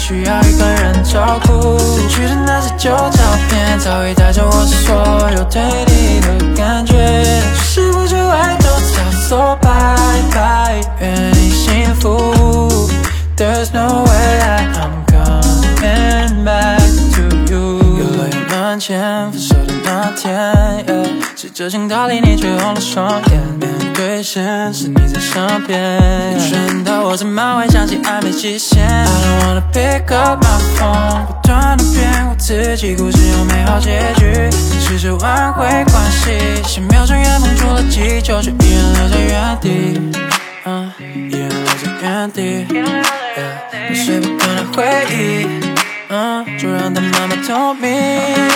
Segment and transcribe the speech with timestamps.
[0.00, 1.78] 需要一个人照顾。
[1.78, 3.18] 失去的那些旧照
[3.50, 7.22] 片，早已带着我所有对你的感觉。
[7.54, 9.68] 只是不久爱就早说拜
[10.32, 12.90] 拜，愿你幸福。
[13.36, 16.80] There's no way that I'm coming back
[17.14, 17.60] to you。
[17.98, 20.32] 游乐园门前分手的那天
[20.86, 23.79] ，yeah, 试着请道理，你却红了双眼。
[24.22, 40.00] 现实，你在身边，眼神到我怎么会想起暧昧期限？I don't wanna pick up my phone，不断的骗我自己，故事有美好结局，试着挽回关系，下秒钟眼蒙住了气球，却依然留在原地。
[40.66, 40.92] 嗯，
[41.30, 42.66] 依然留在原地。
[42.70, 43.54] Yeah，
[43.88, 45.46] 那睡不断的回忆，
[46.10, 48.49] 嗯，就让它慢慢透明。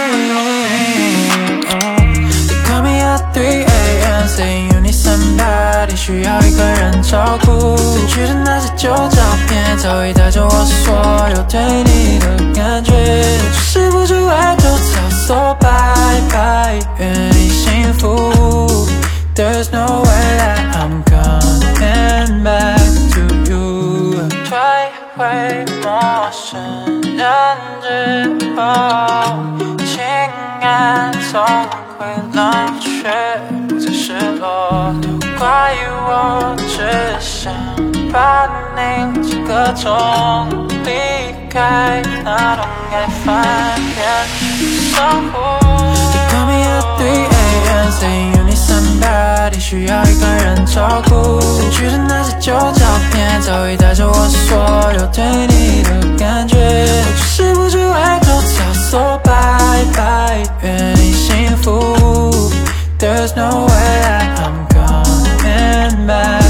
[6.05, 7.79] 需要一个人照顾。
[7.79, 10.95] 失去的那些旧照片，早已带走我所
[11.35, 12.93] 有对你的感觉。
[13.55, 15.66] 只是不久爱就早说拜
[16.30, 18.87] 拜，愿你幸福。
[19.35, 24.29] There's no way that I'm coming back to you。
[24.45, 24.59] 退
[25.16, 26.60] 回陌生
[27.16, 27.25] 人
[27.80, 28.60] 之后，
[29.87, 30.05] 情
[30.60, 31.43] 感从
[36.07, 36.77] 我只
[37.19, 37.52] 想
[38.13, 39.88] 把你几个钟
[40.85, 40.91] 离
[41.49, 44.05] 开，那痛爱翻篇。
[44.60, 44.69] You
[46.29, 47.88] call me at 3 a.m.
[47.91, 51.41] saying you need some body，需要一个人照顾。
[51.41, 55.88] 删去的那些旧照片，早已带着我所有对你的
[56.19, 56.57] 感觉。
[56.57, 59.32] 我就是不是会说早说拜
[59.97, 62.52] 拜，愿你幸福。
[62.99, 63.73] There's no way
[64.37, 64.73] I'm。
[65.97, 66.44] mad